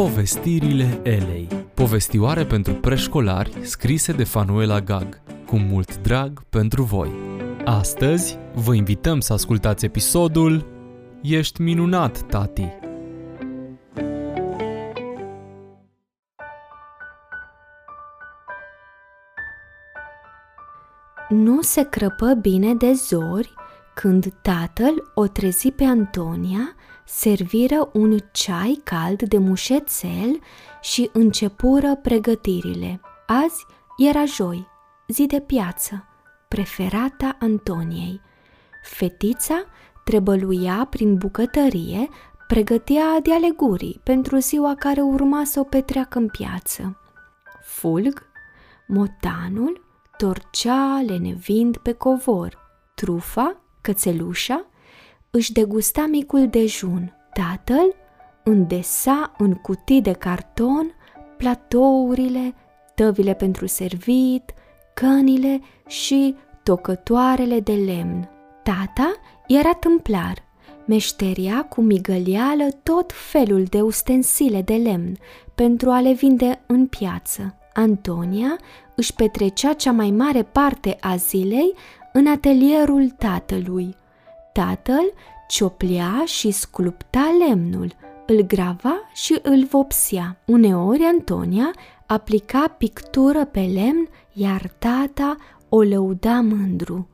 [0.00, 1.48] Povestirile Elei.
[1.74, 5.20] Povestioare pentru preșcolari scrise de Fanuela Gag.
[5.46, 7.10] Cu mult drag pentru voi.
[7.64, 10.66] Astăzi vă invităm să ascultați episodul
[11.22, 12.68] Ești minunat, tati!
[21.28, 23.54] Nu se crăpă bine de zori
[23.94, 26.74] când tatăl o trezi pe Antonia,
[27.12, 30.38] serviră un ceai cald de mușețel
[30.80, 33.00] și începură pregătirile.
[33.26, 34.66] Azi era joi,
[35.08, 36.04] zi de piață,
[36.48, 38.20] preferata Antoniei.
[38.82, 39.64] Fetița
[40.04, 42.08] trebăluia prin bucătărie,
[42.46, 47.00] pregătea de alegurii pentru ziua care urma să o petreacă în piață.
[47.62, 48.22] Fulg,
[48.86, 49.84] motanul,
[50.16, 52.58] torcea lenevind pe covor.
[52.94, 54.69] Trufa, cățelușa,
[55.30, 57.12] își degusta micul dejun.
[57.32, 57.94] Tatăl
[58.42, 60.94] îndesa în cutii de carton
[61.36, 62.54] platourile,
[62.94, 64.54] tăvile pentru servit,
[64.94, 68.28] cănile și tocătoarele de lemn.
[68.62, 69.14] Tata
[69.46, 70.42] era tâmplar,
[70.86, 75.16] meșteria cu migălială tot felul de ustensile de lemn
[75.54, 77.54] pentru a le vinde în piață.
[77.74, 78.58] Antonia
[78.94, 81.74] își petrecea cea mai mare parte a zilei
[82.12, 83.96] în atelierul tatălui.
[84.52, 85.12] Tatăl
[85.48, 87.92] cioplea și sculpta lemnul,
[88.26, 90.40] îl grava și îl vopsea.
[90.46, 91.70] Uneori Antonia
[92.06, 95.36] aplica pictură pe lemn, iar tata
[95.68, 97.08] o lăuda mândru.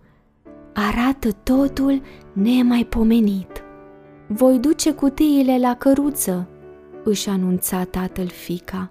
[0.74, 3.62] Arată totul nemaipomenit.
[4.28, 6.48] Voi duce cutiile la căruță,
[7.04, 8.90] își anunța tatăl fica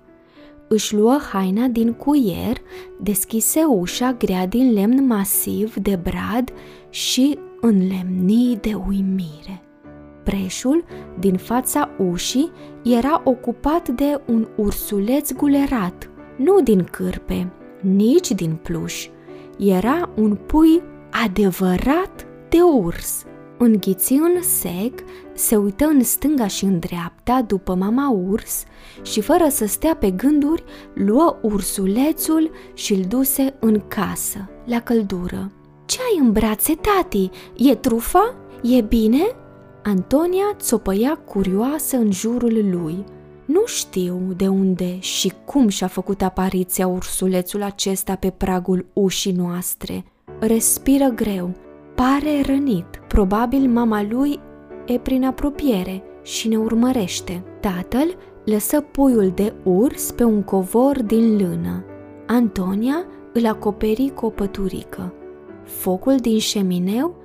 [0.68, 2.58] își luă haina din cuier,
[3.02, 6.54] deschise ușa grea din lemn masiv de brad
[6.90, 9.62] și înlemni de uimire.
[10.24, 10.84] Preșul
[11.20, 12.52] din fața ușii
[12.84, 19.08] era ocupat de un ursuleț gulerat, nu din cârpe, nici din pluș.
[19.58, 20.82] Era un pui
[21.24, 23.24] adevărat de urs.
[23.58, 28.64] Înghiți în sec, se uită în stânga și în dreapta după mama urs
[29.02, 35.52] și fără să stea pe gânduri, luă ursulețul și îl duse în casă, la căldură.
[35.86, 37.30] Ce ai în brațe, tati?
[37.58, 38.36] E trufa?
[38.62, 39.36] E bine?"
[39.84, 43.04] Antonia țopăia curioasă în jurul lui.
[43.46, 50.06] Nu știu de unde și cum și-a făcut apariția ursulețul acesta pe pragul ușii noastre.
[50.40, 51.52] Respiră greu,
[51.96, 52.86] pare rănit.
[53.08, 54.40] Probabil mama lui
[54.86, 57.44] e prin apropiere și ne urmărește.
[57.60, 58.16] Tatăl
[58.46, 61.86] lăsă puiul de urs pe un covor din lână.
[62.28, 65.14] Antonia îl acoperi cu o păturică.
[65.66, 67.16] Focul din șemineu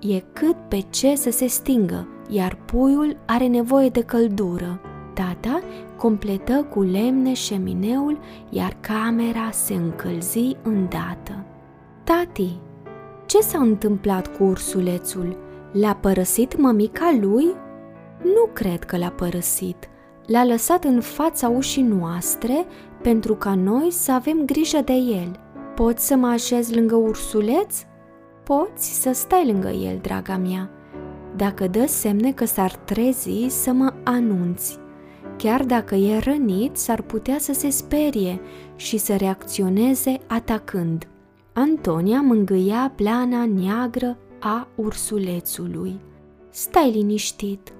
[0.00, 4.80] e cât pe ce să se stingă, iar puiul are nevoie de căldură.
[5.14, 5.60] Tata
[5.96, 8.18] completă cu lemne șemineul,
[8.50, 11.44] iar camera se încălzi îndată.
[12.04, 12.58] Tati,
[13.26, 15.36] ce s-a întâmplat cu ursulețul?
[15.72, 17.46] L-a părăsit mămica lui?
[18.22, 19.88] Nu cred că l-a părăsit.
[20.26, 22.64] L-a lăsat în fața ușii noastre
[23.02, 25.40] pentru ca noi să avem grijă de el.
[25.76, 27.76] Poți să mă așez lângă ursuleț?
[28.44, 30.70] Poți să stai lângă el, draga mea.
[31.36, 34.78] Dacă dă semne că s-ar trezi, să mă anunți.
[35.36, 38.40] Chiar dacă e rănit, s-ar putea să se sperie
[38.76, 41.08] și să reacționeze atacând.
[41.52, 46.00] Antonia mângâia plana neagră a ursulețului.
[46.50, 47.72] Stai liniștit,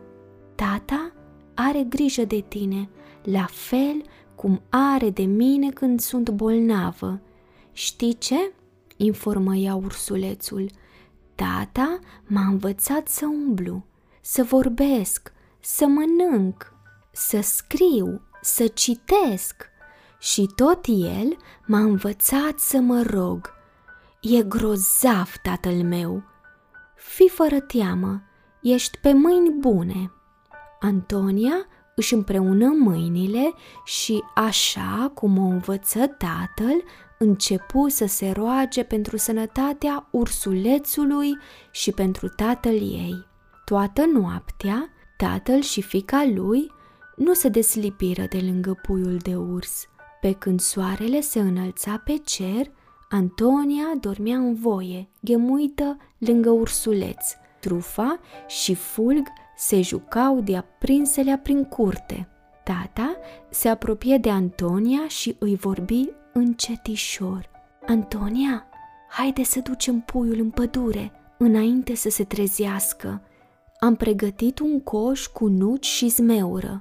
[0.54, 1.12] tata
[1.54, 2.88] are grijă de tine,
[3.22, 4.02] la fel
[4.34, 7.20] cum are de mine când sunt bolnavă.
[7.76, 8.52] Știi ce?
[8.96, 10.70] informă ea ursulețul.
[11.34, 13.84] Tata m-a învățat să umblu,
[14.20, 16.72] să vorbesc, să mănânc,
[17.12, 19.68] să scriu, să citesc
[20.18, 23.54] și tot el m-a învățat să mă rog.
[24.20, 26.22] E grozav, tatăl meu.
[26.96, 28.22] Fii fără teamă,
[28.62, 30.12] ești pe mâini bune.
[30.80, 33.52] Antonia își împreună mâinile
[33.84, 36.82] și, așa cum o învăță tatăl,
[37.18, 41.36] începu să se roage pentru sănătatea ursulețului
[41.70, 43.26] și pentru tatăl ei.
[43.64, 46.70] Toată noaptea, tatăl și fica lui
[47.16, 49.86] nu se deslipiră de lângă puiul de urs.
[50.20, 52.70] Pe când soarele se înălța pe cer,
[53.08, 57.32] Antonia dormea în voie, ghemuită lângă ursuleț.
[57.60, 59.26] Trufa și Fulg
[59.56, 62.28] se jucau de aprinselea prin curte.
[62.64, 63.16] Tata
[63.50, 67.50] se apropie de Antonia și îi vorbi încetișor.
[67.86, 68.66] Antonia,
[69.08, 73.22] haide să ducem puiul în pădure, înainte să se trezească.
[73.78, 76.78] Am pregătit un coș cu nuci și zmeură.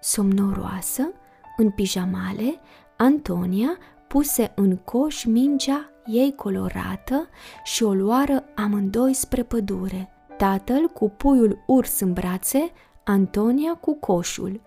[0.00, 1.12] Somnoroasă,
[1.56, 2.60] în pijamale,
[2.96, 7.28] Antonia puse în coș mingea ei colorată
[7.64, 10.08] și o luară amândoi spre pădure.
[10.36, 12.70] Tatăl cu puiul urs în brațe,
[13.04, 14.60] Antonia cu coșul.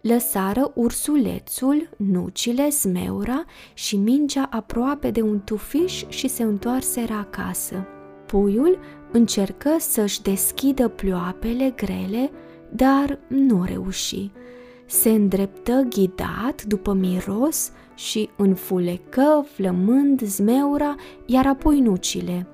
[0.00, 3.44] Lăsară ursulețul, nucile, smeura
[3.74, 7.86] și mingea aproape de un tufiș și se întoarseră acasă.
[8.26, 8.78] Puiul
[9.12, 12.30] încercă să-și deschidă ploapele grele,
[12.72, 14.30] dar nu reuși.
[14.86, 20.94] Se îndreptă ghidat după miros și înfulecă, flămând zmeura,
[21.26, 22.46] iar apoi nucile.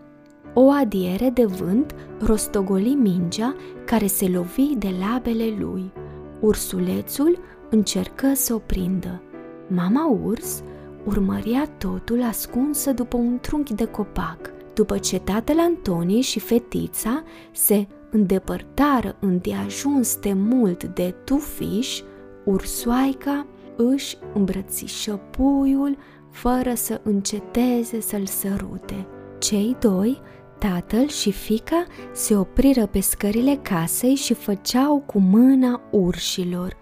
[0.55, 3.55] O adiere de vânt rostogoli mingea
[3.85, 5.93] care se lovi de labele lui.
[6.41, 7.39] Ursulețul
[7.71, 9.23] încercă să o prindă.
[9.69, 10.63] Mama urs
[11.05, 14.39] urmărea totul ascunsă după un trunchi de copac.
[14.75, 17.23] După ce tatăl Antonie și fetița
[17.53, 22.01] se îndepărtară îndeajuns de mult de tufiș,
[22.45, 23.47] ursoaica
[23.77, 25.97] își îmbrățișă puiul
[26.31, 29.07] fără să înceteze să-l sărute.
[29.39, 30.21] Cei doi,
[30.59, 36.77] tatăl și fica, se opriră pe scările casei și făceau cu mâna urșilor.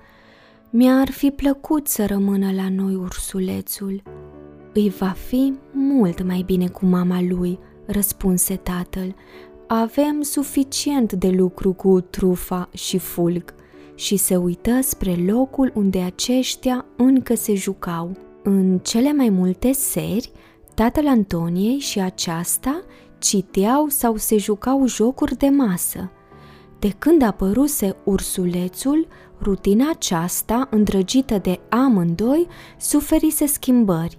[0.71, 4.03] Mi-ar fi plăcut să rămână la noi ursulețul.
[4.73, 9.15] Îi va fi mult mai bine cu mama lui, răspunse tatăl.
[9.67, 13.55] Avem suficient de lucru cu trufa și fulg
[13.95, 18.17] și se uită spre locul unde aceștia încă se jucau.
[18.43, 20.31] În cele mai multe seri,
[20.75, 22.83] tatăl Antoniei și aceasta
[23.25, 26.11] citeau sau se jucau jocuri de masă.
[26.79, 29.07] De când apăruse ursulețul,
[29.43, 32.47] rutina aceasta, îndrăgită de amândoi,
[32.79, 34.19] suferise schimbări.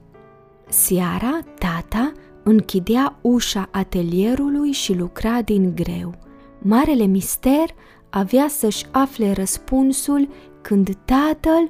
[0.69, 2.11] Seara, tata
[2.43, 6.13] închidea ușa atelierului și lucra din greu.
[6.61, 7.65] Marele mister
[8.09, 10.27] avea să-și afle răspunsul
[10.61, 11.69] când tatăl,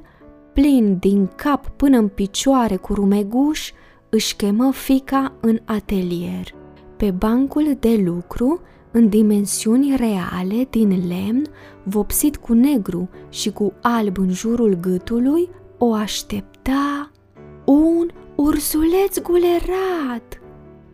[0.52, 3.70] plin din cap până în picioare cu rumeguș,
[4.08, 6.54] își chemă fica în atelier.
[6.96, 8.60] Pe bancul de lucru,
[8.90, 11.46] în dimensiuni reale din lemn,
[11.82, 15.48] vopsit cu negru și cu alb în jurul gâtului,
[15.78, 17.10] o aștepta
[17.64, 20.40] un ursuleț gulerat.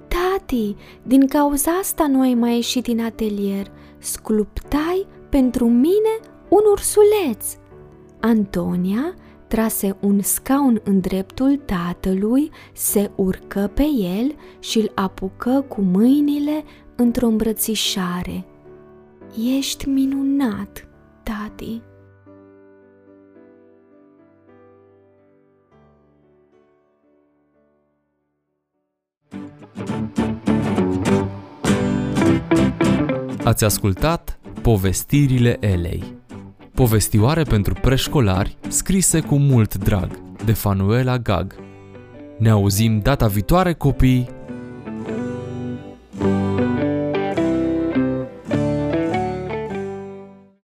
[0.08, 3.66] Tati, din cauza asta nu ai mai ieșit din atelier.
[3.99, 6.19] Sculptai pentru mine
[6.49, 7.56] un ursuleț.
[8.20, 9.14] Antonia
[9.52, 16.64] trase un scaun în dreptul tatălui, se urcă pe el și îl apucă cu mâinile
[16.96, 18.44] într-o îmbrățișare.
[19.56, 20.88] Ești minunat,
[21.22, 21.82] tati!
[33.44, 36.20] Ați ascultat Povestirile Elei
[36.75, 40.09] Povestioare pentru preșcolari scrise cu mult drag
[40.45, 41.55] de Fanuela Gag.
[42.39, 44.29] Ne auzim data viitoare copii